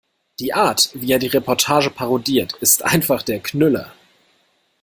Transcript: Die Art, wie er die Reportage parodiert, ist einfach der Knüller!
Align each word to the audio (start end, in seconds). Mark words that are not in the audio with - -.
Die 0.39 0.55
Art, 0.55 0.89
wie 0.95 1.11
er 1.11 1.19
die 1.19 1.27
Reportage 1.27 1.91
parodiert, 1.91 2.53
ist 2.53 2.83
einfach 2.83 3.21
der 3.21 3.39
Knüller! 3.39 3.93